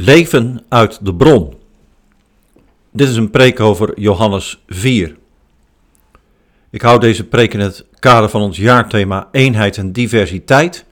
Leven 0.00 0.64
uit 0.68 0.98
de 1.02 1.14
bron. 1.14 1.54
Dit 2.90 3.08
is 3.08 3.16
een 3.16 3.30
preek 3.30 3.60
over 3.60 4.00
Johannes 4.00 4.62
4. 4.68 5.16
Ik 6.70 6.82
hou 6.82 7.00
deze 7.00 7.24
preek 7.24 7.54
in 7.54 7.60
het 7.60 7.84
kader 7.98 8.28
van 8.28 8.40
ons 8.40 8.56
jaarthema 8.56 9.28
Eenheid 9.32 9.76
en 9.76 9.92
Diversiteit. 9.92 10.84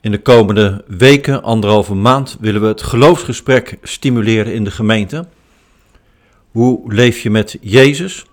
In 0.00 0.10
de 0.10 0.20
komende 0.20 0.84
weken, 0.86 1.42
anderhalve 1.42 1.94
maand, 1.94 2.36
willen 2.40 2.60
we 2.60 2.66
het 2.66 2.82
geloofsgesprek 2.82 3.78
stimuleren 3.82 4.54
in 4.54 4.64
de 4.64 4.70
gemeente. 4.70 5.26
Hoe 6.50 6.92
leef 6.92 7.20
je 7.20 7.30
met 7.30 7.56
Jezus? 7.60 8.26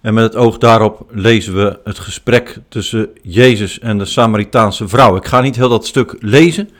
En 0.00 0.14
met 0.14 0.24
het 0.24 0.36
oog 0.36 0.58
daarop 0.58 1.06
lezen 1.10 1.54
we 1.54 1.78
het 1.84 1.98
gesprek 1.98 2.58
tussen 2.68 3.08
Jezus 3.22 3.78
en 3.78 3.98
de 3.98 4.04
Samaritaanse 4.04 4.88
vrouw. 4.88 5.16
Ik 5.16 5.26
ga 5.26 5.40
niet 5.40 5.56
heel 5.56 5.68
dat 5.68 5.86
stuk 5.86 6.16
lezen. 6.20 6.70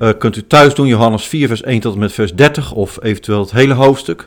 Uh, 0.00 0.10
kunt 0.18 0.36
u 0.36 0.46
thuis 0.46 0.74
doen, 0.74 0.86
Johannes 0.86 1.26
4, 1.26 1.48
vers 1.48 1.62
1 1.62 1.80
tot 1.80 1.94
en 1.94 1.98
met 1.98 2.12
vers 2.12 2.34
30, 2.34 2.72
of 2.72 3.02
eventueel 3.02 3.40
het 3.40 3.50
hele 3.50 3.74
hoofdstuk. 3.74 4.26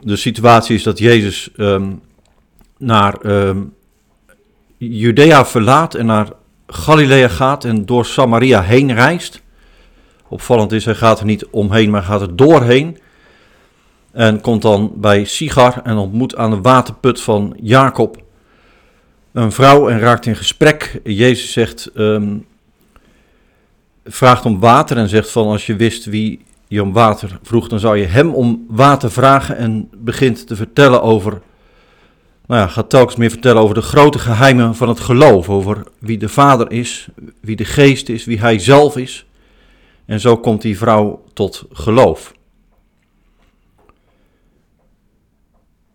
De 0.00 0.16
situatie 0.16 0.74
is 0.74 0.82
dat 0.82 0.98
Jezus 0.98 1.50
um, 1.56 2.00
naar 2.78 3.24
um, 3.24 3.74
Judea 4.76 5.46
verlaat 5.46 5.94
en 5.94 6.06
naar 6.06 6.28
Galilea 6.66 7.28
gaat 7.28 7.64
en 7.64 7.86
door 7.86 8.06
Samaria 8.06 8.62
heen 8.62 8.94
reist. 8.94 9.42
Opvallend 10.28 10.72
is, 10.72 10.84
hij 10.84 10.94
gaat 10.94 11.18
er 11.18 11.26
niet 11.26 11.46
omheen, 11.46 11.90
maar 11.90 12.02
gaat 12.02 12.20
er 12.20 12.36
doorheen. 12.36 12.98
En 14.12 14.40
komt 14.40 14.62
dan 14.62 14.92
bij 14.96 15.24
Sigar 15.24 15.80
en 15.82 15.96
ontmoet 15.96 16.36
aan 16.36 16.50
de 16.50 16.60
waterput 16.60 17.20
van 17.20 17.56
Jacob 17.60 18.22
een 19.32 19.52
vrouw 19.52 19.88
en 19.88 19.98
raakt 19.98 20.26
in 20.26 20.36
gesprek. 20.36 21.00
Jezus 21.04 21.52
zegt, 21.52 21.90
um, 21.94 22.46
vraagt 24.04 24.44
om 24.44 24.60
water 24.60 24.96
en 24.96 25.08
zegt 25.08 25.30
van 25.30 25.46
als 25.46 25.66
je 25.66 25.76
wist 25.76 26.04
wie 26.04 26.44
je 26.68 26.82
om 26.82 26.92
water 26.92 27.38
vroeg, 27.42 27.68
dan 27.68 27.78
zou 27.78 27.98
je 27.98 28.06
hem 28.06 28.34
om 28.34 28.64
water 28.68 29.10
vragen 29.10 29.56
en 29.56 29.88
begint 29.96 30.46
te 30.46 30.56
vertellen 30.56 31.02
over, 31.02 31.40
nou 32.46 32.60
ja, 32.60 32.66
gaat 32.66 32.90
telkens 32.90 33.16
meer 33.16 33.30
vertellen 33.30 33.62
over 33.62 33.74
de 33.74 33.82
grote 33.82 34.18
geheimen 34.18 34.74
van 34.74 34.88
het 34.88 35.00
geloof, 35.00 35.48
over 35.48 35.82
wie 35.98 36.18
de 36.18 36.28
Vader 36.28 36.70
is, 36.70 37.08
wie 37.40 37.56
de 37.56 37.64
Geest 37.64 38.08
is, 38.08 38.24
wie 38.24 38.40
Hij 38.40 38.58
zelf 38.58 38.96
is. 38.96 39.26
En 40.06 40.20
zo 40.20 40.36
komt 40.36 40.62
die 40.62 40.78
vrouw 40.78 41.24
tot 41.32 41.64
geloof. 41.72 42.34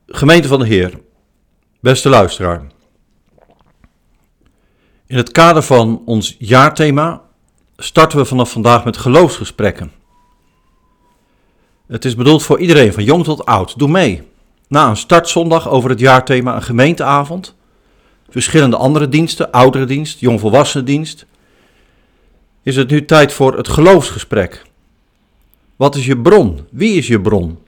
Gemeente 0.08 0.47
van 0.47 0.59
de 0.59 0.66
Heer, 0.66 1.00
beste 1.80 2.09
luisteraar. 2.09 2.67
In 5.08 5.17
het 5.17 5.31
kader 5.31 5.64
van 5.64 6.02
ons 6.06 6.36
jaarthema 6.40 7.25
starten 7.78 8.18
we 8.18 8.26
vanaf 8.26 8.52
vandaag 8.52 8.86
met 8.86 8.98
geloofsgesprekken. 8.98 9.92
Het 11.88 12.06
is 12.06 12.16
bedoeld 12.16 12.44
voor 12.44 12.59
iedereen, 12.59 12.94
van 12.94 13.04
jong 13.04 13.23
tot 13.23 13.45
oud. 13.45 13.80
Doe 13.80 13.90
mee. 13.90 14.23
Na 14.68 14.90
een 14.90 14.98
startzondag 14.98 15.70
over 15.70 15.90
het 15.90 16.00
jaarthema 16.00 16.56
een 16.56 16.64
gemeenteavond, 16.64 17.56
verschillende 18.30 18.78
andere 18.78 19.09
diensten, 19.09 19.52
ouderendienst, 19.52 20.20
jongvolwassenendienst, 20.20 21.26
is 22.64 22.76
het 22.76 22.90
nu 22.90 23.06
tijd 23.06 23.34
voor 23.34 23.58
het 23.58 23.68
geloofsgesprek. 23.68 24.64
Wat 25.76 25.96
is 25.96 26.06
je 26.06 26.18
bron? 26.18 26.68
Wie 26.72 26.98
is 26.98 27.08
je 27.08 27.22
bron? 27.22 27.59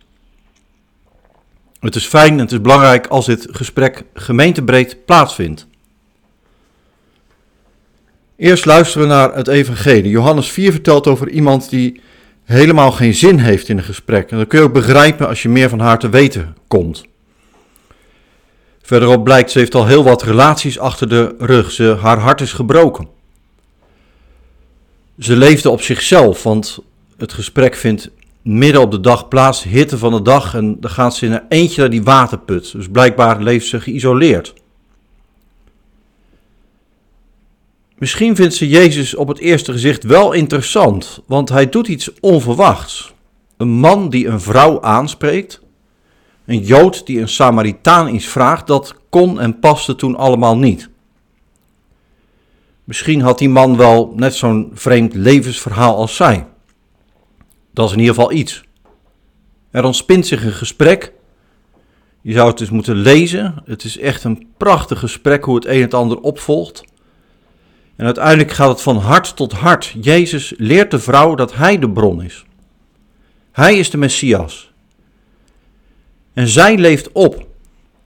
Het 1.80 1.96
is 1.96 2.06
fijn 2.06 2.32
en 2.32 2.40
het 2.40 2.52
is 2.52 2.62
belangrijk 2.62 3.08
als 3.08 3.26
dit 3.26 3.48
gesprek 3.52 4.04
gemeentebreed 4.14 5.06
plaatsvindt. 5.06 5.68
Eerst 8.38 8.66
luisteren 8.66 9.08
we 9.08 9.14
naar 9.14 9.36
het 9.36 9.48
evangelie. 9.48 10.10
Johannes 10.10 10.50
4 10.50 10.72
vertelt 10.72 11.08
over 11.08 11.30
iemand 11.30 11.70
die 11.70 12.02
helemaal 12.44 12.92
geen 12.92 13.14
zin 13.14 13.38
heeft 13.40 13.70
in 13.70 13.78
een 13.78 13.84
gesprek. 13.84 14.32
En 14.32 14.38
dat 14.38 14.48
kun 14.48 14.60
je 14.60 14.66
ook 14.66 14.74
begrijpen 14.74 15.28
als 15.28 15.42
je 15.42 15.50
meer 15.50 15.70
van 15.70 15.80
haar 15.80 16.00
te 16.00 16.10
weten 16.10 16.56
komt. 16.68 17.06
Verderop 18.82 19.24
blijkt, 19.24 19.52
ze 19.52 19.60
heeft 19.60 19.76
al 19.76 19.86
heel 19.86 20.04
wat 20.04 20.24
relaties 20.24 20.80
achter 20.80 21.10
de 21.10 21.36
rug. 21.38 21.72
Ze, 21.72 21.98
haar 22.02 22.20
hart 22.20 22.42
is 22.42 22.54
gebroken. 22.54 23.08
Ze 25.20 25.36
leefde 25.36 25.70
op 25.70 25.82
zichzelf, 25.82 26.44
want 26.44 26.80
het 27.18 27.34
gesprek 27.34 27.76
vindt 27.76 28.10
midden 28.42 28.82
op 28.82 28.92
de 28.92 29.00
dag 29.00 29.28
plaats, 29.28 29.64
hitte 29.64 29.98
van 29.98 30.12
de 30.12 30.22
dag. 30.22 30.56
En 30.56 30.80
dan 30.80 30.92
gaat 30.92 31.16
ze 31.16 31.26
in 31.26 31.32
een 31.32 31.46
eentje 31.50 31.82
naar 31.82 31.90
die 31.90 32.04
waterput. 32.04 32.72
Dus 32.72 32.88
blijkbaar 32.90 33.42
leeft 33.42 33.68
ze 33.68 33.82
geïsoleerd. 33.82 34.54
Misschien 37.98 38.36
vindt 38.36 38.54
ze 38.54 38.68
Jezus 38.68 39.16
op 39.16 39.28
het 39.28 39.40
eerste 39.40 39.72
gezicht 39.72 40.04
wel 40.04 40.32
interessant, 40.32 41.22
want 41.26 41.50
hij 41.50 41.70
doet 41.70 41.88
iets 41.88 42.20
onverwachts. 42.20 43.14
Een 43.58 43.70
man 43.70 44.10
die 44.10 44.28
een 44.28 44.42
vrouw 44.42 44.82
aanspreekt, 44.82 45.62
een 46.46 46.60
Jood 46.60 47.06
die 47.06 47.20
een 47.20 47.30
Samaritaan 47.30 48.14
iets 48.14 48.26
vraagt, 48.26 48.68
dat 48.68 48.96
kon 49.10 49.40
en 49.40 49.60
paste 49.60 49.96
toen 49.96 50.16
allemaal 50.16 50.58
niet. 50.58 50.90
Misschien 52.84 53.22
had 53.22 53.38
die 53.38 53.50
man 53.50 53.78
wel 53.78 54.14
net 54.16 54.36
zo'n 54.36 54.72
vreemd 54.74 55.14
levensverhaal 55.14 55.96
als 55.96 56.16
zij. 56.16 56.48
Dat 57.74 57.88
is 57.88 57.94
in 57.94 58.00
ieder 58.00 58.16
geval 58.16 58.32
iets. 58.32 58.64
Er 59.72 59.84
ontspint 59.84 60.28
zich 60.28 60.44
een 60.44 60.52
gesprek. 60.52 61.14
Je 62.22 62.34
zou 62.34 62.48
het 62.48 62.58
dus 62.58 62.70
moeten 62.70 62.96
lezen. 62.96 63.62
Het 63.66 63.84
is 63.84 63.98
echt 63.98 64.24
een 64.24 64.48
prachtig 64.58 65.00
gesprek 65.00 65.44
hoe 65.44 65.56
het 65.56 65.66
een 65.66 65.82
het 65.82 65.94
ander 65.94 66.20
opvolgt. 66.20 66.84
En 67.98 68.06
uiteindelijk 68.06 68.52
gaat 68.52 68.70
het 68.70 68.82
van 68.82 68.98
hart 68.98 69.36
tot 69.36 69.52
hart. 69.52 69.96
Jezus 70.02 70.54
leert 70.58 70.92
de 70.92 71.00
vrouw 71.00 71.36
dat 71.36 71.56
hij 71.56 71.80
de 71.80 71.90
bron 71.90 72.24
is. 72.24 72.46
Hij 73.52 73.78
is 73.78 73.90
de 73.90 73.98
Messias. 73.98 74.72
En 76.34 76.48
zij 76.48 76.78
leeft 76.78 77.12
op. 77.12 77.48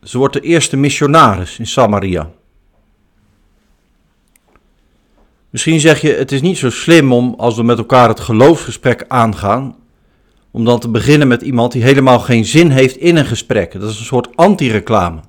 Ze 0.04 0.18
wordt 0.18 0.34
de 0.34 0.40
eerste 0.40 0.78
missionaris 0.78 1.60
in 1.60 1.68
Samaria. 1.68 2.32
Misschien 5.50 5.80
zeg 5.80 6.02
je, 6.02 6.14
het 6.14 6.32
is 6.32 6.42
niet 6.42 6.58
zo 6.58 6.70
slim 6.70 7.14
om, 7.14 7.34
als 7.38 7.56
we 7.56 7.64
met 7.64 7.78
elkaar 7.78 8.08
het 8.08 8.20
geloofsgesprek 8.20 9.06
aangaan, 9.08 9.76
om 10.52 10.66
dan 10.66 10.80
te 10.80 10.90
beginnen 10.90 11.28
met 11.28 11.42
iemand 11.42 11.72
die 11.72 11.84
helemaal 11.84 12.20
geen 12.20 12.46
zin 12.46 12.70
heeft 12.70 12.96
in 12.96 13.16
een 13.16 13.26
gesprek. 13.26 13.80
Dat 13.80 13.90
is 13.90 14.00
een 14.00 14.06
soort 14.06 14.38
anti-reclame. 14.38 15.20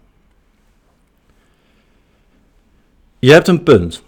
Je 3.19 3.33
hebt 3.33 3.49
een 3.49 3.63
punt. 3.63 4.03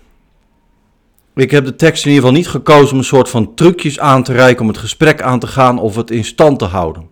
Ik 1.34 1.50
heb 1.50 1.64
de 1.64 1.76
tekst 1.76 2.04
in 2.04 2.10
ieder 2.10 2.24
geval 2.24 2.38
niet 2.38 2.48
gekozen 2.48 2.92
om 2.92 2.98
een 2.98 3.04
soort 3.04 3.28
van 3.28 3.54
trucjes 3.54 3.98
aan 3.98 4.22
te 4.22 4.32
reiken 4.32 4.62
om 4.62 4.68
het 4.68 4.78
gesprek 4.78 5.22
aan 5.22 5.38
te 5.38 5.46
gaan 5.46 5.78
of 5.78 5.96
het 5.96 6.10
in 6.10 6.24
stand 6.24 6.58
te 6.58 6.64
houden. 6.64 7.08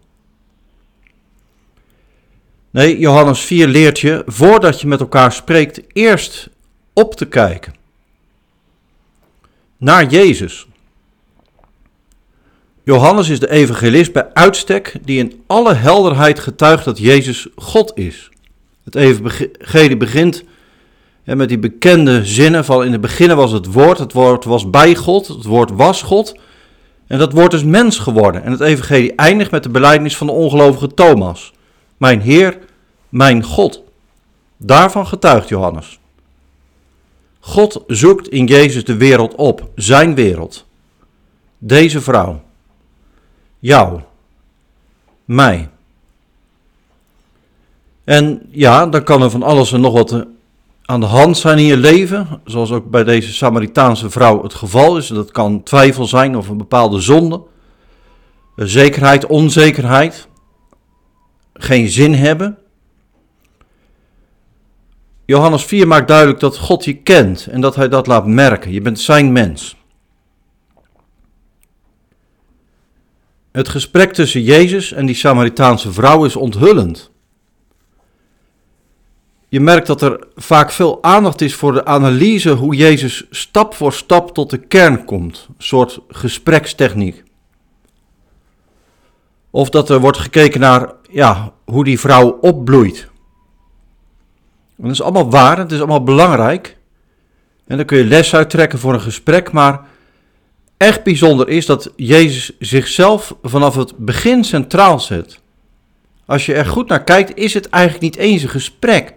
Nee, 2.70 2.98
Johannes 2.98 3.40
4 3.40 3.66
leert 3.66 4.00
je, 4.00 4.22
voordat 4.26 4.80
je 4.80 4.86
met 4.86 5.00
elkaar 5.00 5.32
spreekt, 5.32 5.80
eerst 5.92 6.50
op 6.92 7.14
te 7.14 7.26
kijken. 7.26 7.74
Naar 9.76 10.06
Jezus. 10.06 10.66
Johannes 12.84 13.28
is 13.28 13.40
de 13.40 13.50
evangelist 13.50 14.12
bij 14.12 14.32
uitstek 14.32 14.96
die 15.02 15.18
in 15.18 15.42
alle 15.46 15.74
helderheid 15.74 16.40
getuigt 16.40 16.84
dat 16.84 16.98
Jezus 16.98 17.48
God 17.56 17.92
is. 17.94 18.30
Het 18.84 18.94
evangelie 18.94 19.96
begint 19.96 20.44
en 21.24 21.36
met 21.36 21.48
die 21.48 21.58
bekende 21.58 22.24
zinnen 22.24 22.64
van 22.64 22.84
in 22.84 22.92
het 22.92 23.00
begin 23.00 23.36
was 23.36 23.52
het 23.52 23.72
woord, 23.72 23.98
het 23.98 24.12
woord 24.12 24.44
was 24.44 24.70
bij 24.70 24.94
God, 24.94 25.28
het 25.28 25.44
woord 25.44 25.70
was 25.70 26.02
God. 26.02 26.36
En 27.06 27.18
dat 27.18 27.32
woord 27.32 27.52
is 27.52 27.64
mens 27.64 27.98
geworden. 27.98 28.42
En 28.42 28.50
het 28.50 28.60
evangelie 28.60 29.14
eindigt 29.14 29.50
met 29.50 29.62
de 29.62 29.68
belijdenis 29.68 30.16
van 30.16 30.26
de 30.26 30.32
ongelovige 30.32 30.94
Thomas. 30.94 31.52
Mijn 31.96 32.20
Heer, 32.20 32.58
mijn 33.08 33.42
God. 33.42 33.82
Daarvan 34.56 35.06
getuigt 35.06 35.48
Johannes. 35.48 35.98
God 37.40 37.84
zoekt 37.86 38.28
in 38.28 38.46
Jezus 38.46 38.84
de 38.84 38.96
wereld 38.96 39.34
op, 39.34 39.70
zijn 39.74 40.14
wereld. 40.14 40.66
Deze 41.58 42.00
vrouw. 42.00 42.42
Jou. 43.58 44.00
Mij. 45.24 45.68
En 48.04 48.48
ja, 48.50 48.86
dan 48.86 49.02
kan 49.04 49.22
er 49.22 49.30
van 49.30 49.42
alles 49.42 49.72
en 49.72 49.80
nog 49.80 49.92
wat 49.92 50.26
aan 50.84 51.00
de 51.00 51.06
hand 51.06 51.36
zijn 51.36 51.58
in 51.58 51.64
je 51.64 51.76
leven, 51.76 52.40
zoals 52.44 52.70
ook 52.72 52.90
bij 52.90 53.04
deze 53.04 53.32
Samaritaanse 53.32 54.10
vrouw 54.10 54.42
het 54.42 54.54
geval 54.54 54.96
is. 54.96 55.06
Dat 55.06 55.30
kan 55.30 55.62
twijfel 55.62 56.06
zijn 56.06 56.36
of 56.36 56.48
een 56.48 56.56
bepaalde 56.56 57.00
zonde, 57.00 57.42
zekerheid, 58.56 59.26
onzekerheid, 59.26 60.28
geen 61.54 61.88
zin 61.88 62.14
hebben. 62.14 62.58
Johannes 65.24 65.64
4 65.64 65.86
maakt 65.86 66.08
duidelijk 66.08 66.40
dat 66.40 66.58
God 66.58 66.84
je 66.84 66.94
kent 66.94 67.46
en 67.46 67.60
dat 67.60 67.74
hij 67.74 67.88
dat 67.88 68.06
laat 68.06 68.26
merken. 68.26 68.72
Je 68.72 68.80
bent 68.80 69.00
zijn 69.00 69.32
mens. 69.32 69.76
Het 73.52 73.68
gesprek 73.68 74.12
tussen 74.12 74.42
Jezus 74.42 74.92
en 74.92 75.06
die 75.06 75.14
Samaritaanse 75.14 75.92
vrouw 75.92 76.24
is 76.24 76.36
onthullend. 76.36 77.11
Je 79.52 79.60
merkt 79.60 79.86
dat 79.86 80.02
er 80.02 80.26
vaak 80.34 80.70
veel 80.70 81.02
aandacht 81.02 81.40
is 81.40 81.54
voor 81.54 81.72
de 81.72 81.84
analyse 81.84 82.50
hoe 82.50 82.74
Jezus 82.74 83.26
stap 83.30 83.74
voor 83.74 83.92
stap 83.92 84.34
tot 84.34 84.50
de 84.50 84.58
kern 84.58 85.04
komt. 85.04 85.46
Een 85.48 85.54
soort 85.58 86.00
gesprekstechniek. 86.08 87.22
Of 89.50 89.70
dat 89.70 89.90
er 89.90 90.00
wordt 90.00 90.18
gekeken 90.18 90.60
naar 90.60 90.92
ja, 91.10 91.52
hoe 91.64 91.84
die 91.84 92.00
vrouw 92.00 92.38
opbloeit. 92.40 93.08
dat 94.76 94.90
is 94.90 95.02
allemaal 95.02 95.30
waar, 95.30 95.58
het 95.58 95.72
is 95.72 95.78
allemaal 95.78 96.02
belangrijk. 96.02 96.76
En 97.66 97.76
daar 97.76 97.86
kun 97.86 97.98
je 97.98 98.04
les 98.04 98.34
uit 98.34 98.50
trekken 98.50 98.78
voor 98.78 98.94
een 98.94 99.00
gesprek. 99.00 99.52
Maar 99.52 99.80
echt 100.76 101.02
bijzonder 101.02 101.48
is 101.48 101.66
dat 101.66 101.92
Jezus 101.96 102.56
zichzelf 102.58 103.34
vanaf 103.42 103.74
het 103.74 103.96
begin 103.96 104.44
centraal 104.44 105.00
zet. 105.00 105.40
Als 106.26 106.46
je 106.46 106.54
er 106.54 106.66
goed 106.66 106.88
naar 106.88 107.04
kijkt, 107.04 107.36
is 107.36 107.54
het 107.54 107.68
eigenlijk 107.68 108.04
niet 108.04 108.16
eens 108.16 108.42
een 108.42 108.48
gesprek. 108.48 109.11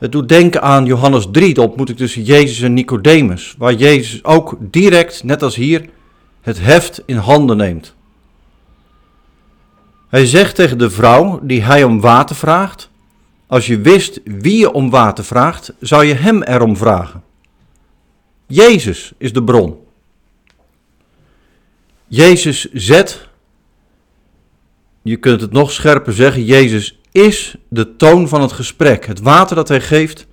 Het 0.00 0.12
doet 0.12 0.28
denken 0.28 0.62
aan 0.62 0.84
Johannes 0.84 1.28
3, 1.30 1.54
de 1.54 1.62
ontmoeting 1.62 1.98
tussen 1.98 2.22
Jezus 2.22 2.60
en 2.60 2.74
Nicodemus, 2.74 3.54
waar 3.58 3.74
Jezus 3.74 4.24
ook 4.24 4.56
direct, 4.60 5.24
net 5.24 5.42
als 5.42 5.56
hier, 5.56 5.88
het 6.40 6.60
heft 6.60 7.02
in 7.06 7.16
handen 7.16 7.56
neemt. 7.56 7.94
Hij 10.08 10.26
zegt 10.26 10.54
tegen 10.54 10.78
de 10.78 10.90
vrouw 10.90 11.40
die 11.42 11.62
hij 11.62 11.84
om 11.84 12.00
water 12.00 12.36
vraagt: 12.36 12.90
Als 13.46 13.66
je 13.66 13.80
wist 13.80 14.20
wie 14.24 14.58
je 14.58 14.72
om 14.72 14.90
water 14.90 15.24
vraagt, 15.24 15.72
zou 15.80 16.04
je 16.04 16.14
hem 16.14 16.42
erom 16.42 16.76
vragen. 16.76 17.22
Jezus 18.46 19.12
is 19.18 19.32
de 19.32 19.44
bron. 19.44 19.78
Jezus 22.06 22.72
zet, 22.72 23.28
je 25.02 25.16
kunt 25.16 25.40
het 25.40 25.52
nog 25.52 25.72
scherper 25.72 26.12
zeggen, 26.12 26.44
Jezus 26.44 26.99
is 27.12 27.54
de 27.68 27.96
toon 27.96 28.28
van 28.28 28.40
het 28.40 28.52
gesprek. 28.52 29.06
Het 29.06 29.20
water 29.20 29.56
dat 29.56 29.68
hij 29.68 29.80
geeft, 29.80 30.26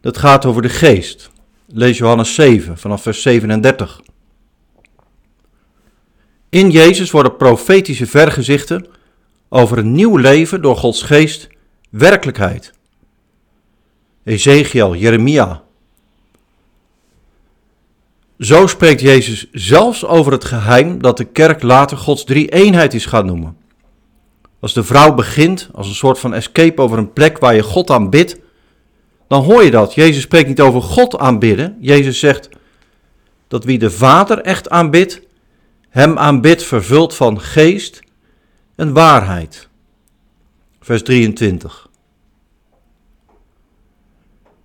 dat 0.00 0.18
gaat 0.18 0.44
over 0.44 0.62
de 0.62 0.68
geest. 0.68 1.30
Lees 1.66 1.98
Johannes 1.98 2.34
7 2.34 2.78
vanaf 2.78 3.02
vers 3.02 3.22
37. 3.22 4.00
In 6.48 6.70
Jezus 6.70 7.10
worden 7.10 7.36
profetische 7.36 8.06
vergezichten 8.06 8.86
over 9.48 9.78
een 9.78 9.92
nieuw 9.92 10.16
leven 10.16 10.62
door 10.62 10.76
Gods 10.76 11.02
geest 11.02 11.48
werkelijkheid. 11.90 12.72
Ezekiel, 14.24 14.94
Jeremia. 14.94 15.62
Zo 18.38 18.66
spreekt 18.66 19.00
Jezus 19.00 19.48
zelfs 19.52 20.04
over 20.04 20.32
het 20.32 20.44
geheim 20.44 21.02
dat 21.02 21.16
de 21.16 21.24
kerk 21.24 21.62
later 21.62 21.96
Gods 21.96 22.24
drie 22.24 22.48
eenheid 22.48 22.94
is 22.94 23.06
gaan 23.06 23.26
noemen. 23.26 23.56
Als 24.66 24.74
de 24.74 24.84
vrouw 24.84 25.14
begint 25.14 25.68
als 25.72 25.88
een 25.88 25.94
soort 25.94 26.18
van 26.18 26.34
escape 26.34 26.82
over 26.82 26.98
een 26.98 27.12
plek 27.12 27.38
waar 27.38 27.54
je 27.54 27.62
God 27.62 27.90
aanbidt, 27.90 28.36
dan 29.28 29.42
hoor 29.42 29.62
je 29.62 29.70
dat. 29.70 29.94
Jezus 29.94 30.22
spreekt 30.22 30.48
niet 30.48 30.60
over 30.60 30.82
God 30.82 31.18
aanbidden. 31.18 31.76
Jezus 31.80 32.18
zegt 32.18 32.48
dat 33.48 33.64
wie 33.64 33.78
de 33.78 33.90
Vader 33.90 34.40
echt 34.40 34.70
aanbidt, 34.70 35.20
hem 35.88 36.18
aanbidt 36.18 36.62
vervuld 36.62 37.14
van 37.14 37.40
geest 37.40 38.00
en 38.76 38.92
waarheid. 38.92 39.68
Vers 40.80 41.02
23. 41.02 41.88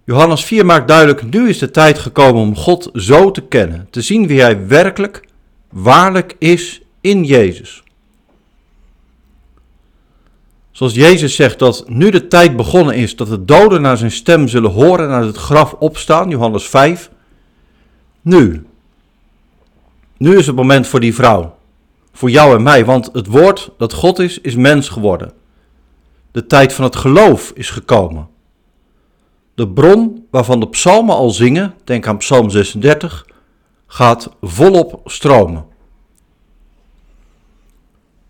Johannes 0.06 0.44
4 0.44 0.66
maakt 0.66 0.88
duidelijk, 0.88 1.24
nu 1.24 1.50
is 1.50 1.58
de 1.58 1.72
tijd 1.72 2.00
gekomen 2.00 2.42
om 2.42 2.56
God 2.56 2.90
zo 2.94 3.32
te 3.32 3.42
kennen, 3.42 3.88
te 3.90 4.02
zien 4.02 4.28
wie 4.28 4.42
hij 4.42 4.68
werkelijk, 4.68 5.28
waarlijk 5.70 6.36
is 6.40 6.82
in 7.02 7.24
Jezus. 7.24 7.84
Zoals 10.72 10.94
Jezus 10.94 11.36
zegt 11.36 11.60
dat 11.60 11.84
nu 11.88 12.10
de 12.10 12.28
tijd 12.28 12.56
begonnen 12.56 12.96
is 12.96 13.16
dat 13.16 13.28
de 13.28 13.46
doden 13.46 13.82
naar 13.82 13.98
zijn 13.98 14.12
stem 14.12 14.48
zullen 14.48 14.72
horen 14.72 15.08
en 15.08 15.16
uit 15.16 15.26
het 15.26 15.38
graf 15.38 15.74
opstaan, 15.74 16.30
Johannes 16.30 16.68
5. 16.68 17.10
Nu, 18.22 18.66
nu 20.18 20.38
is 20.38 20.48
het 20.48 20.56
moment 20.56 20.88
voor 20.88 21.00
die 21.00 21.16
vrouw, 21.16 21.56
voor 22.14 22.30
jou 22.30 22.56
en 22.56 22.64
mij, 22.64 22.86
want 22.86 23.10
het 23.14 23.28
woord 23.28 23.72
dat 23.78 23.94
God 23.94 24.20
is, 24.20 24.40
is 24.40 24.56
mens 24.56 24.90
geworden. 24.90 25.32
De 26.32 26.46
tijd 26.46 26.74
van 26.74 26.84
het 26.84 26.96
geloof 26.96 27.52
is 27.56 27.70
gekomen. 27.70 28.28
De 29.56 29.68
bron 29.68 30.28
waarvan 30.30 30.60
de 30.60 30.70
psalmen 30.70 31.16
al 31.16 31.30
zingen, 31.30 31.74
denk 31.84 32.08
aan 32.08 32.18
Psalm 32.18 32.50
36, 32.50 33.26
gaat 33.88 34.30
volop 34.42 35.02
stromen. 35.06 35.66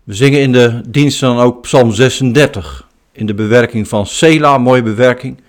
We 0.04 0.14
zingen 0.14 0.40
in 0.40 0.52
de 0.52 0.80
diensten 0.88 1.28
dan 1.28 1.38
ook 1.38 1.62
Psalm 1.62 1.92
36, 1.92 2.88
in 3.12 3.26
de 3.26 3.34
bewerking 3.34 3.88
van 3.88 4.06
Sela, 4.06 4.58
mooie 4.58 4.82
bewerking, 4.82 5.40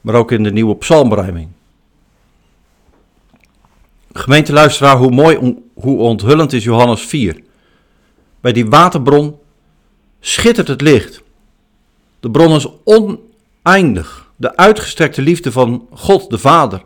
maar 0.00 0.14
ook 0.14 0.32
in 0.32 0.42
de 0.42 0.52
nieuwe 0.52 0.76
psalmruiming. 0.76 1.48
Gemeenteluisteraar, 4.12 4.96
hoe 4.96 5.10
mooi, 5.10 5.56
hoe 5.74 5.98
onthullend 5.98 6.52
is 6.52 6.64
Johannes 6.64 7.00
4. 7.00 7.42
Bij 8.40 8.52
die 8.52 8.66
waterbron 8.66 9.38
schittert 10.20 10.68
het 10.68 10.80
licht. 10.80 11.22
De 12.20 12.30
bron 12.30 12.54
is 12.54 12.68
oneindig. 12.84 14.30
De 14.36 14.56
uitgestrekte 14.56 15.22
liefde 15.22 15.52
van 15.52 15.88
God, 15.90 16.30
de 16.30 16.38
Vader, 16.38 16.82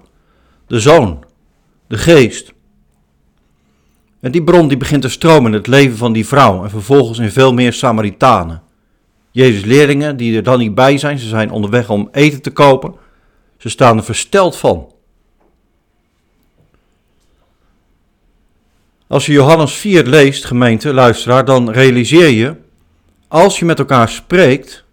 de 0.67 0.81
Zoon, 0.81 1.25
de 1.87 1.99
Geest. 1.99 2.53
En 4.21 4.33
die 4.33 4.45
bron 4.45 4.69
die 4.69 4.77
begint 4.77 5.03
te 5.03 5.09
stromen 5.09 5.53
in 5.53 5.59
het 5.59 5.67
leven 5.67 5.97
van 5.97 6.13
die 6.13 6.27
vrouw 6.27 6.65
en 6.65 6.71
vervolgens 6.71 7.19
in 7.19 7.31
veel 7.31 7.53
meer 7.55 7.73
Samaritanen. 7.73 8.63
Jezus' 9.31 9.65
leerlingen 9.65 10.17
die 10.17 10.37
er 10.37 10.43
dan 10.43 10.59
niet 10.59 10.75
bij 10.75 10.99
zijn, 10.99 11.19
ze 11.19 11.29
zijn 11.29 11.51
onderweg 11.51 11.91
om 11.91 12.09
eten 12.13 12.43
te 12.43 12.51
kopen. 12.51 12.95
Ze 13.59 13.69
staan 13.69 13.97
er 13.97 14.05
versteld 14.05 14.57
van. 14.57 14.93
Als 19.07 19.27
je 19.27 19.33
Johannes 19.33 19.73
4 19.73 20.05
leest, 20.05 20.45
gemeente, 20.45 20.95
luisteraar, 20.95 21.45
dan 21.45 21.71
realiseer 21.71 22.29
je, 22.29 22.57
als 23.29 23.59
je 23.59 23.65
met 23.65 23.79
elkaar 23.79 24.09
spreekt, 24.09 24.85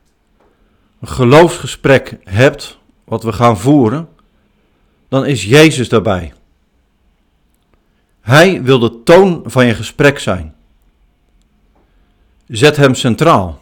een 1.01 1.07
geloofsgesprek 1.07 2.17
hebt, 2.23 2.77
wat 3.03 3.23
we 3.23 3.33
gaan 3.33 3.59
voeren, 3.59 4.07
dan 5.09 5.25
is 5.25 5.43
Jezus 5.43 5.89
daarbij. 5.89 6.33
Hij 8.27 8.63
wil 8.63 8.79
de 8.79 9.03
toon 9.03 9.41
van 9.45 9.65
je 9.65 9.73
gesprek 9.73 10.19
zijn. 10.19 10.55
Zet 12.47 12.75
hem 12.77 12.95
centraal. 12.95 13.61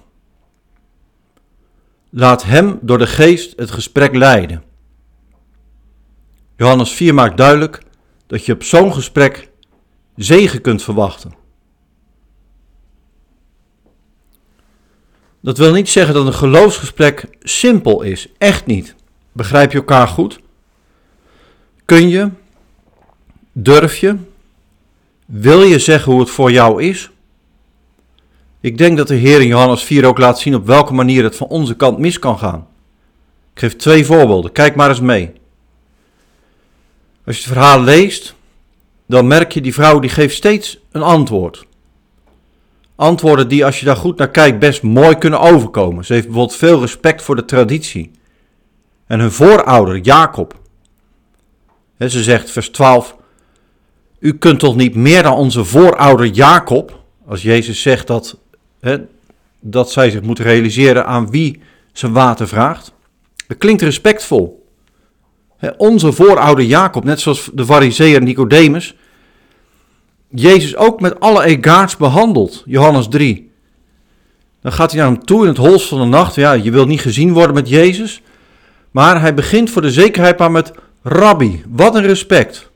Laat 2.10 2.44
hem 2.44 2.80
door 2.82 2.98
de 2.98 3.08
geest 3.08 3.58
het 3.58 3.72
gesprek 3.72 4.16
leiden. 4.16 4.64
Johannes 6.56 6.92
4 6.92 7.14
maakt 7.14 7.38
duidelijk 7.38 7.82
dat 8.28 8.46
je 8.46 8.54
op 8.54 8.64
zo'n 8.64 8.94
gesprek 8.94 9.50
zegen 10.16 10.62
kunt 10.62 10.84
verwachten. 10.84 11.36
Dat 15.40 15.58
wil 15.58 15.74
niet 15.74 15.90
zeggen 15.90 16.14
dat 16.14 16.26
een 16.26 16.34
geloofsgesprek 16.34 17.28
simpel 17.40 18.02
is. 18.02 18.28
Echt 18.38 18.66
niet. 18.66 18.96
Begrijp 19.32 19.72
je 19.72 19.78
elkaar 19.78 20.08
goed? 20.08 20.40
Kun 21.86 22.10
je, 22.10 22.30
durf 23.52 23.98
je, 23.98 24.18
wil 25.26 25.64
je 25.64 25.80
zeggen 25.80 26.12
hoe 26.12 26.22
het 26.22 26.30
voor 26.30 26.52
jou 26.52 26.84
is? 26.84 27.10
Ik 28.60 28.78
denk 28.78 28.98
dat 28.98 29.08
de 29.08 29.16
Heer 29.16 29.42
in 29.42 29.48
Johannes 29.48 29.84
4 29.84 30.06
ook 30.06 30.18
laat 30.18 30.40
zien 30.40 30.56
op 30.56 30.66
welke 30.66 30.94
manier 30.94 31.24
het 31.24 31.36
van 31.36 31.48
onze 31.48 31.76
kant 31.76 31.98
mis 31.98 32.20
kan 32.20 32.38
gaan. 32.38 32.68
Ik 33.54 33.60
geef 33.60 33.76
twee 33.76 34.06
voorbeelden. 34.06 34.52
Kijk 34.52 34.76
maar 34.76 34.90
eens 34.90 35.00
mee. 35.00 35.34
Als 37.26 37.38
je 37.38 37.44
het 37.44 37.52
verhaal 37.52 37.82
leest, 37.82 38.36
dan 39.06 39.28
merk 39.28 39.52
je 39.52 39.62
die 39.62 39.74
vrouw 39.74 40.00
die 40.00 40.10
geeft 40.10 40.36
steeds 40.36 40.80
een 40.92 41.02
antwoord. 41.02 41.66
Antwoorden 42.96 43.48
die, 43.48 43.66
als 43.66 43.80
je 43.80 43.86
daar 43.86 43.96
goed 43.96 44.18
naar 44.18 44.32
kijkt, 44.32 44.60
best 44.60 44.84
mooi 44.84 45.18
kunnen 45.18 45.40
overkomen. 45.40 46.06
Ze 46.06 46.14
heeft 46.14 46.26
bijvoorbeeld 46.26 46.58
veel 46.58 46.80
respect 46.80 47.22
voor 47.22 47.36
de 47.36 47.46
traditie. 47.46 48.12
En 49.08 49.20
hun 49.20 49.32
voorouder, 49.32 49.98
Jacob. 49.98 50.60
ze 52.00 52.24
zegt, 52.24 52.52
vers 52.52 52.70
12, 52.70 53.16
u 54.20 54.34
kunt 54.34 54.60
toch 54.60 54.76
niet 54.76 54.96
meer 54.96 55.24
dan 55.24 55.34
onze 55.34 55.66
voorouder 55.66 56.26
Jacob, 56.26 57.04
als 57.28 57.42
Jezus 57.42 57.82
zegt 57.82 58.08
dat, 58.08 58.38
hè, 58.80 58.98
dat 59.60 59.92
zij 59.92 60.10
zich 60.10 60.22
moet 60.22 60.40
realiseren 60.40 61.06
aan 61.06 61.30
wie 61.30 61.62
ze 61.94 62.12
water 62.12 62.48
vraagt. 62.48 62.94
Dat 63.48 63.58
klinkt 63.58 63.82
respectvol. 63.82 64.66
Hè, 65.58 65.70
onze 65.78 66.12
voorouder 66.12 66.66
Jacob, 66.66 67.04
net 67.04 67.20
zoals 67.20 67.50
de 67.54 67.66
fariseer 67.66 68.22
Nicodemus, 68.22 68.96
Jezus 70.30 70.76
ook 70.76 71.00
met 71.00 71.20
alle 71.20 71.44
egaars 71.44 71.98
behandeld. 71.98 72.64
Johannes 72.66 73.08
3. 73.08 73.52
Dan 74.62 74.72
gaat 74.72 74.92
hij 74.92 75.02
naar 75.02 75.12
hem 75.12 75.26
toe 75.26 75.42
in 75.42 75.48
het 75.48 75.58
hols 75.58 75.88
van 75.88 76.00
de 76.00 76.06
nacht. 76.06 76.36
Ja, 76.36 76.54
je 76.54 76.72
wilt 76.72 76.88
niet 76.88 77.02
gezien 77.02 77.34
worden 77.34 77.56
met 77.56 77.70
Jezus. 77.70 78.22
Maar 78.92 79.22
hij 79.22 79.34
begint 79.34 79.70
voor 79.70 79.82
de 79.82 79.92
zekerheid 79.92 80.38
maar 80.38 80.52
met 80.52 80.74
Rabbi. 81.04 81.64
Wat 81.70 81.96
een 81.96 82.06
respect. 82.06 82.70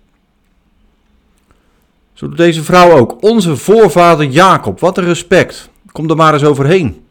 Zo 2.19 2.27
doet 2.27 2.38
deze 2.38 2.63
vrouw 2.63 2.91
ook. 2.91 3.23
Onze 3.23 3.57
voorvader 3.57 4.25
Jacob. 4.25 4.79
Wat 4.79 4.97
een 4.97 5.03
respect. 5.03 5.69
Kom 5.91 6.09
er 6.09 6.15
maar 6.15 6.33
eens 6.33 6.43
overheen. 6.43 7.05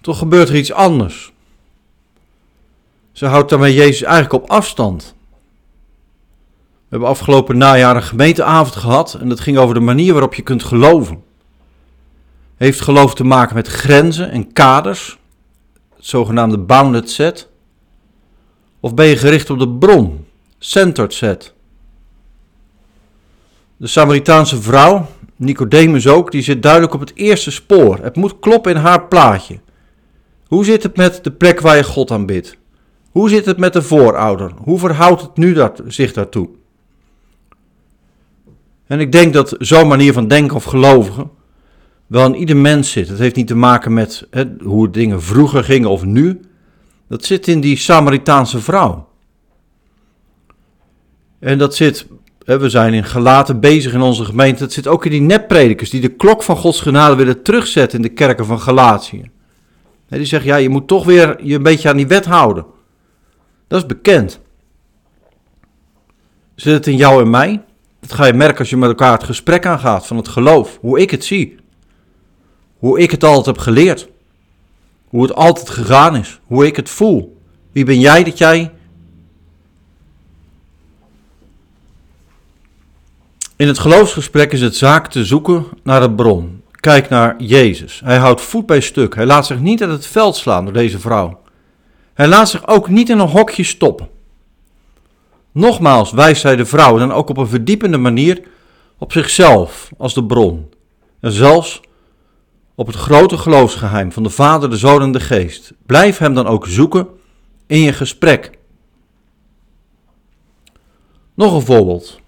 Toch 0.00 0.18
gebeurt 0.18 0.48
er 0.48 0.56
iets 0.56 0.72
anders. 0.72 1.32
Ze 3.12 3.26
houdt 3.26 3.50
daarmee 3.50 3.74
Jezus 3.74 4.02
eigenlijk 4.02 4.44
op 4.44 4.50
afstand. 4.50 5.14
We 6.78 6.86
hebben 6.88 7.08
afgelopen 7.08 7.58
najaar 7.58 7.96
een 7.96 8.02
gemeenteavond 8.02 8.76
gehad 8.76 9.14
en 9.14 9.28
dat 9.28 9.40
ging 9.40 9.58
over 9.58 9.74
de 9.74 9.80
manier 9.80 10.12
waarop 10.12 10.34
je 10.34 10.42
kunt 10.42 10.62
geloven. 10.62 11.22
Heeft 12.56 12.80
geloof 12.80 13.14
te 13.14 13.24
maken 13.24 13.54
met 13.54 13.68
grenzen 13.68 14.30
en 14.30 14.52
kaders, 14.52 15.18
het 15.96 16.06
zogenaamde 16.06 16.58
bounded 16.58 17.10
set? 17.10 17.48
Of 18.80 18.94
ben 18.94 19.06
je 19.06 19.16
gericht 19.16 19.50
op 19.50 19.58
de 19.58 19.68
bron, 19.68 20.26
centered 20.58 21.14
set? 21.14 21.56
De 23.78 23.86
Samaritaanse 23.86 24.62
vrouw, 24.62 25.06
Nicodemus 25.36 26.06
ook, 26.06 26.30
die 26.30 26.42
zit 26.42 26.62
duidelijk 26.62 26.94
op 26.94 27.00
het 27.00 27.12
eerste 27.14 27.50
spoor. 27.50 27.98
Het 28.02 28.16
moet 28.16 28.38
kloppen 28.38 28.74
in 28.74 28.80
haar 28.80 29.04
plaatje. 29.04 29.60
Hoe 30.46 30.64
zit 30.64 30.82
het 30.82 30.96
met 30.96 31.24
de 31.24 31.30
plek 31.30 31.60
waar 31.60 31.76
je 31.76 31.84
God 31.84 32.10
aanbidt? 32.10 32.56
Hoe 33.10 33.28
zit 33.28 33.46
het 33.46 33.58
met 33.58 33.72
de 33.72 33.82
voorouder? 33.82 34.52
Hoe 34.56 34.78
verhoudt 34.78 35.22
het 35.22 35.36
nu 35.36 35.52
dat, 35.52 35.82
zich 35.86 36.12
daartoe? 36.12 36.48
En 38.86 39.00
ik 39.00 39.12
denk 39.12 39.32
dat 39.32 39.54
zo'n 39.58 39.88
manier 39.88 40.12
van 40.12 40.28
denken 40.28 40.56
of 40.56 40.64
gelovigen 40.64 41.30
wel 42.06 42.26
in 42.26 42.34
ieder 42.34 42.56
mens 42.56 42.90
zit. 42.90 43.08
Het 43.08 43.18
heeft 43.18 43.36
niet 43.36 43.46
te 43.46 43.54
maken 43.54 43.92
met 43.92 44.26
hè, 44.30 44.44
hoe 44.62 44.90
dingen 44.90 45.22
vroeger 45.22 45.64
gingen 45.64 45.90
of 45.90 46.04
nu. 46.04 46.40
Dat 47.08 47.24
zit 47.24 47.48
in 47.48 47.60
die 47.60 47.76
Samaritaanse 47.76 48.60
vrouw. 48.60 49.08
En 51.38 51.58
dat 51.58 51.74
zit, 51.74 52.06
we 52.56 52.68
zijn 52.68 52.94
in 52.94 53.04
gelaten 53.04 53.60
bezig 53.60 53.92
in 53.92 54.00
onze 54.00 54.24
gemeente. 54.24 54.62
Dat 54.62 54.72
zit 54.72 54.86
ook 54.86 55.04
in 55.04 55.10
die 55.10 55.20
neppredikers 55.20 55.90
die 55.90 56.00
de 56.00 56.08
klok 56.08 56.42
van 56.42 56.56
Gods 56.56 56.80
genade 56.80 57.14
willen 57.14 57.42
terugzetten 57.42 57.98
in 57.98 58.04
de 58.04 58.12
kerken 58.12 58.46
van 58.46 58.60
Galatië. 58.60 59.30
Die 60.08 60.24
zeggen, 60.24 60.50
ja, 60.50 60.56
je 60.56 60.68
moet 60.68 60.88
toch 60.88 61.04
weer 61.04 61.44
je 61.44 61.54
een 61.54 61.62
beetje 61.62 61.88
aan 61.88 61.96
die 61.96 62.06
wet 62.06 62.24
houden. 62.24 62.66
Dat 63.66 63.80
is 63.80 63.86
bekend. 63.86 64.40
Zit 66.54 66.72
het 66.72 66.86
in 66.86 66.96
jou 66.96 67.22
en 67.22 67.30
mij? 67.30 67.64
Dat 68.00 68.12
ga 68.12 68.26
je 68.26 68.32
merken 68.32 68.58
als 68.58 68.70
je 68.70 68.76
met 68.76 68.88
elkaar 68.88 69.12
het 69.12 69.24
gesprek 69.24 69.66
aangaat 69.66 70.06
van 70.06 70.16
het 70.16 70.28
geloof. 70.28 70.78
Hoe 70.80 71.00
ik 71.00 71.10
het 71.10 71.24
zie. 71.24 71.56
Hoe 72.78 73.00
ik 73.00 73.10
het 73.10 73.24
altijd 73.24 73.46
heb 73.46 73.58
geleerd. 73.58 74.08
Hoe 75.08 75.22
het 75.22 75.34
altijd 75.34 75.70
gegaan 75.70 76.16
is. 76.16 76.40
Hoe 76.46 76.66
ik 76.66 76.76
het 76.76 76.90
voel. 76.90 77.40
Wie 77.72 77.84
ben 77.84 78.00
jij 78.00 78.24
dat 78.24 78.38
jij. 78.38 78.72
In 83.58 83.66
het 83.66 83.78
geloofsgesprek 83.78 84.52
is 84.52 84.60
het 84.60 84.76
zaak 84.76 85.10
te 85.10 85.24
zoeken 85.24 85.66
naar 85.82 86.00
de 86.00 86.10
bron. 86.10 86.62
Kijk 86.70 87.08
naar 87.08 87.42
Jezus. 87.42 88.00
Hij 88.04 88.16
houdt 88.16 88.40
voet 88.40 88.66
bij 88.66 88.80
stuk. 88.80 89.14
Hij 89.14 89.26
laat 89.26 89.46
zich 89.46 89.60
niet 89.60 89.82
uit 89.82 89.90
het 89.90 90.06
veld 90.06 90.36
slaan 90.36 90.64
door 90.64 90.72
deze 90.72 90.98
vrouw. 90.98 91.40
Hij 92.14 92.28
laat 92.28 92.48
zich 92.48 92.66
ook 92.66 92.88
niet 92.88 93.08
in 93.08 93.18
een 93.18 93.28
hokje 93.28 93.62
stoppen. 93.62 94.08
Nogmaals 95.52 96.12
wijst 96.12 96.42
hij 96.42 96.56
de 96.56 96.66
vrouw 96.66 96.98
dan 96.98 97.12
ook 97.12 97.28
op 97.28 97.36
een 97.36 97.48
verdiepende 97.48 97.98
manier 97.98 98.42
op 98.98 99.12
zichzelf 99.12 99.90
als 99.96 100.14
de 100.14 100.24
bron. 100.24 100.70
En 101.20 101.32
zelfs 101.32 101.80
op 102.74 102.86
het 102.86 102.96
grote 102.96 103.38
geloofsgeheim 103.38 104.12
van 104.12 104.22
de 104.22 104.30
Vader, 104.30 104.70
de 104.70 104.76
Zoon 104.76 105.02
en 105.02 105.12
de 105.12 105.20
Geest. 105.20 105.72
Blijf 105.86 106.18
hem 106.18 106.34
dan 106.34 106.46
ook 106.46 106.66
zoeken 106.66 107.08
in 107.66 107.80
je 107.80 107.92
gesprek. 107.92 108.50
Nog 111.34 111.54
een 111.54 111.66
voorbeeld. 111.66 112.20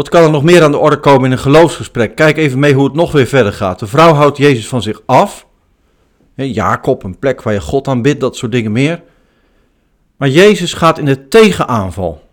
Wat 0.00 0.08
kan 0.08 0.22
er 0.22 0.30
nog 0.30 0.42
meer 0.42 0.62
aan 0.62 0.70
de 0.70 0.78
orde 0.78 0.98
komen 0.98 1.24
in 1.24 1.32
een 1.32 1.38
geloofsgesprek? 1.38 2.14
Kijk 2.14 2.36
even 2.36 2.58
mee 2.58 2.74
hoe 2.74 2.84
het 2.84 2.94
nog 2.94 3.12
weer 3.12 3.26
verder 3.26 3.52
gaat. 3.52 3.78
De 3.78 3.86
vrouw 3.86 4.12
houdt 4.12 4.36
Jezus 4.36 4.68
van 4.68 4.82
zich 4.82 5.02
af. 5.06 5.46
Jacob, 6.34 7.02
een 7.02 7.18
plek 7.18 7.42
waar 7.42 7.52
je 7.52 7.60
God 7.60 7.88
aanbidt, 7.88 8.20
dat 8.20 8.36
soort 8.36 8.52
dingen 8.52 8.72
meer. 8.72 9.02
Maar 10.16 10.28
Jezus 10.28 10.72
gaat 10.72 10.98
in 10.98 11.04
de 11.04 11.28
tegenaanval. 11.28 12.28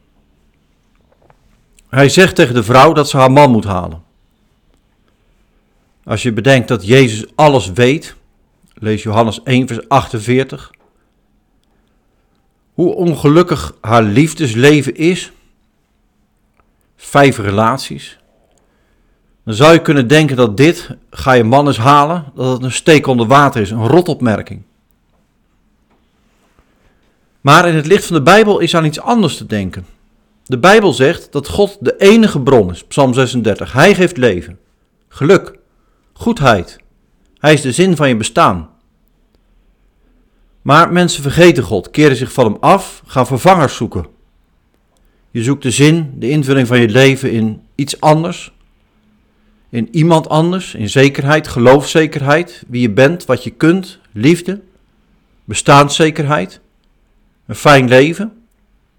Hij 1.90 2.10
zegt 2.10 2.36
tegen 2.36 2.54
de 2.54 2.64
vrouw 2.64 2.94
dat 2.94 3.10
ze 3.10 3.18
haar 3.18 3.32
man 3.32 3.52
moet 3.52 3.66
halen. 3.66 4.04
Als 6.04 6.24
je 6.24 6.34
bedenkt 6.34 6.68
dat 6.68 6.88
Jezus 6.88 7.26
alles 7.36 7.72
weet, 7.72 8.16
lees 8.74 9.04
Johannes 9.04 9.44
1, 9.44 9.68
vers 9.68 9.90
48. 9.90 10.72
Hoe 12.74 12.94
ongelukkig 12.96 13.76
haar 13.82 14.04
liefdesleven 14.04 14.96
is. 14.96 15.32
Vijf 16.98 17.38
relaties. 17.38 18.20
Dan 19.44 19.54
zou 19.54 19.74
je 19.74 19.82
kunnen 19.82 20.08
denken 20.08 20.36
dat 20.36 20.58
dit, 20.58 20.90
ga 21.10 21.32
je 21.32 21.44
man 21.44 21.68
eens 21.68 21.78
halen, 21.78 22.26
dat 22.36 22.54
het 22.54 22.64
een 22.64 22.72
steek 22.72 23.08
onder 23.08 23.28
water 23.28 23.62
is, 23.62 23.72
een 23.72 23.88
rotopmerking. 23.88 24.62
Maar 27.42 27.68
in 27.68 27.76
het 27.76 27.86
licht 27.86 28.06
van 28.06 28.16
de 28.16 28.22
Bijbel 28.22 28.60
is 28.60 28.76
aan 28.76 28.86
iets 28.86 29.00
anders 29.00 29.38
te 29.38 29.46
denken. 29.46 29.86
De 30.44 30.58
Bijbel 30.58 30.94
zegt 30.94 31.32
dat 31.32 31.48
God 31.48 31.78
de 31.80 31.98
enige 31.98 32.40
bron 32.40 32.72
is, 32.72 32.84
Psalm 32.84 33.14
36. 33.14 33.74
Hij 33.74 33.96
geeft 33.96 34.18
leven, 34.18 34.60
geluk, 35.08 35.58
goedheid. 36.14 36.78
Hij 37.38 37.54
is 37.54 37.62
de 37.62 37.72
zin 37.72 37.96
van 37.96 38.08
je 38.08 38.16
bestaan. 38.16 38.70
Maar 40.62 40.92
mensen 40.92 41.22
vergeten 41.22 41.64
God, 41.64 41.92
keren 41.92 42.16
zich 42.16 42.32
van 42.32 42.46
hem 42.46 42.58
af, 42.60 43.02
gaan 43.06 43.28
vervangers 43.28 43.76
zoeken. 43.76 44.17
Je 45.32 45.44
zoekt 45.44 45.64
de 45.64 45.72
zin, 45.72 46.14
de 46.16 46.30
invulling 46.30 46.68
van 46.68 46.80
je 46.80 46.90
leven 46.90 47.32
in 47.32 47.62
iets 47.76 48.00
anders, 48.00 48.52
in 49.70 49.88
iemand 49.92 50.30
anders, 50.30 50.74
in 50.74 50.90
zekerheid, 50.90 51.48
geloofszekerheid, 51.48 52.64
wie 52.68 52.82
je 52.82 52.90
bent, 52.90 53.26
wat 53.26 53.44
je 53.44 53.50
kunt, 53.50 54.00
liefde, 54.12 54.62
bestaanszekerheid, 55.44 56.60
een 57.46 57.56
fijn 57.56 57.88
leven. 57.88 58.26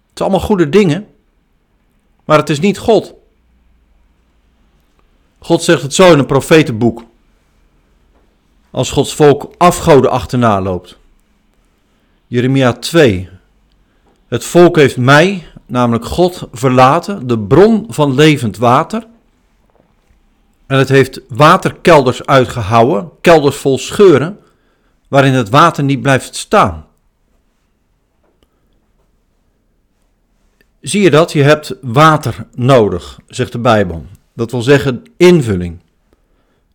Het 0.08 0.18
zijn 0.18 0.28
allemaal 0.28 0.46
goede 0.46 0.68
dingen, 0.68 1.06
maar 2.24 2.38
het 2.38 2.50
is 2.50 2.60
niet 2.60 2.78
God. 2.78 3.14
God 5.38 5.62
zegt 5.62 5.82
het 5.82 5.94
zo 5.94 6.12
in 6.12 6.18
een 6.18 6.26
profetenboek. 6.26 7.04
Als 8.70 8.90
Gods 8.90 9.14
volk 9.14 9.54
afgoden 9.56 10.10
achterna 10.10 10.60
loopt. 10.60 10.98
Jeremia 12.26 12.72
2. 12.72 13.28
Het 14.28 14.44
volk 14.44 14.76
heeft 14.76 14.96
mij, 14.96 15.46
namelijk 15.68 16.04
God, 16.04 16.48
verlaten, 16.52 17.26
de 17.26 17.38
bron 17.38 17.84
van 17.88 18.14
levend 18.14 18.56
water 18.56 19.06
en 20.68 20.78
het 20.78 20.88
heeft 20.88 21.20
waterkelders 21.28 22.26
uitgehouwen, 22.26 23.10
kelders 23.20 23.56
vol 23.56 23.78
scheuren, 23.78 24.38
waarin 25.08 25.32
het 25.32 25.48
water 25.48 25.84
niet 25.84 26.02
blijft 26.02 26.36
staan. 26.36 26.86
Zie 30.80 31.02
je 31.02 31.10
dat? 31.10 31.32
Je 31.32 31.42
hebt 31.42 31.76
water 31.80 32.46
nodig, 32.54 33.20
zegt 33.26 33.52
de 33.52 33.58
Bijbel. 33.58 34.06
Dat 34.34 34.50
wil 34.50 34.62
zeggen 34.62 35.02
invulling, 35.16 35.80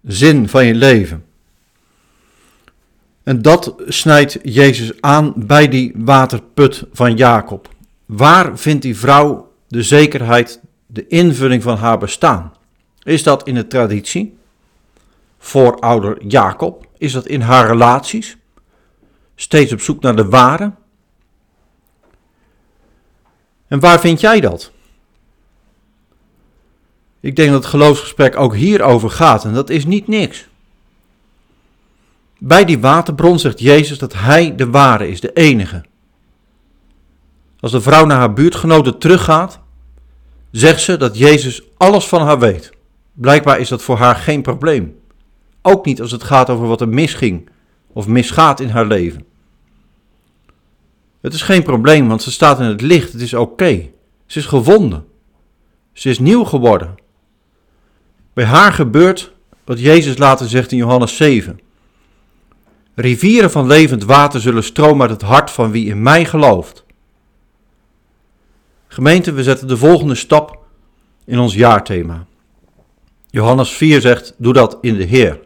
zin 0.03 0.49
van 0.49 0.65
je 0.65 0.75
leven. 0.75 1.25
En 3.23 3.41
dat 3.41 3.75
snijdt 3.87 4.37
Jezus 4.43 5.01
aan 5.01 5.33
bij 5.35 5.67
die 5.67 5.93
waterput 5.95 6.85
van 6.93 7.15
Jacob. 7.15 7.72
Waar 8.05 8.57
vindt 8.57 8.81
die 8.81 8.97
vrouw 8.97 9.53
de 9.67 9.83
zekerheid, 9.83 10.61
de 10.87 11.07
invulling 11.07 11.63
van 11.63 11.77
haar 11.77 11.97
bestaan? 11.97 12.53
Is 13.03 13.23
dat 13.23 13.47
in 13.47 13.55
de 13.55 13.67
traditie? 13.67 14.37
Voor 15.37 15.79
ouder 15.79 16.25
Jacob? 16.25 16.87
Is 16.97 17.11
dat 17.11 17.27
in 17.27 17.41
haar 17.41 17.67
relaties? 17.67 18.37
Steeds 19.35 19.73
op 19.73 19.81
zoek 19.81 20.01
naar 20.01 20.15
de 20.15 20.25
ware? 20.25 20.73
En 23.67 23.79
waar 23.79 23.99
vind 23.99 24.19
jij 24.19 24.39
dat? 24.39 24.71
Ik 27.19 27.35
denk 27.35 27.51
dat 27.51 27.61
het 27.61 27.69
geloofsgesprek 27.69 28.37
ook 28.37 28.55
hierover 28.55 29.09
gaat 29.09 29.45
en 29.45 29.53
dat 29.53 29.69
is 29.69 29.85
niet 29.85 30.07
niks. 30.07 30.47
Bij 32.37 32.65
die 32.65 32.79
waterbron 32.79 33.39
zegt 33.39 33.59
Jezus 33.59 33.97
dat 33.97 34.13
Hij 34.13 34.55
de 34.55 34.69
ware 34.69 35.07
is, 35.07 35.19
de 35.19 35.33
enige. 35.33 35.83
Als 37.63 37.71
de 37.71 37.81
vrouw 37.81 38.05
naar 38.05 38.17
haar 38.17 38.33
buurtgenoten 38.33 38.97
teruggaat, 38.97 39.59
zegt 40.51 40.81
ze 40.81 40.97
dat 40.97 41.17
Jezus 41.17 41.61
alles 41.77 42.07
van 42.07 42.21
haar 42.21 42.39
weet. 42.39 42.71
Blijkbaar 43.13 43.59
is 43.59 43.69
dat 43.69 43.81
voor 43.81 43.97
haar 43.97 44.15
geen 44.15 44.41
probleem. 44.41 44.99
Ook 45.61 45.85
niet 45.85 46.01
als 46.01 46.11
het 46.11 46.23
gaat 46.23 46.49
over 46.49 46.67
wat 46.67 46.81
er 46.81 46.87
misging 46.89 47.49
of 47.93 48.07
misgaat 48.07 48.59
in 48.59 48.69
haar 48.69 48.85
leven. 48.85 49.25
Het 51.21 51.33
is 51.33 51.41
geen 51.41 51.63
probleem, 51.63 52.07
want 52.07 52.21
ze 52.21 52.31
staat 52.31 52.59
in 52.59 52.65
het 52.65 52.81
licht. 52.81 53.11
Het 53.11 53.21
is 53.21 53.33
oké. 53.33 53.89
Ze 54.25 54.39
is 54.39 54.45
gevonden. 54.45 55.05
Ze 55.93 56.09
is 56.09 56.19
nieuw 56.19 56.43
geworden. 56.43 56.95
Bij 58.33 58.45
haar 58.45 58.73
gebeurt 58.73 59.33
wat 59.63 59.79
Jezus 59.79 60.17
later 60.17 60.49
zegt 60.49 60.71
in 60.71 60.77
Johannes 60.77 61.15
7. 61.15 61.59
Rivieren 62.95 63.51
van 63.51 63.67
levend 63.67 64.03
water 64.03 64.41
zullen 64.41 64.63
stromen 64.63 65.01
uit 65.01 65.21
het 65.21 65.29
hart 65.29 65.51
van 65.51 65.71
wie 65.71 65.85
in 65.85 66.01
mij 66.01 66.25
gelooft. 66.25 66.82
Gemeente, 68.93 69.31
we 69.31 69.43
zetten 69.43 69.67
de 69.67 69.77
volgende 69.77 70.15
stap 70.15 70.59
in 71.25 71.39
ons 71.39 71.53
jaarthema. 71.53 72.25
Johannes 73.29 73.69
4 73.69 74.01
zegt, 74.01 74.33
doe 74.37 74.53
dat 74.53 74.77
in 74.81 74.95
de 74.95 75.03
Heer. 75.03 75.39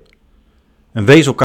En 0.91 1.05
wees 1.05 1.25
elkaar 1.25 1.35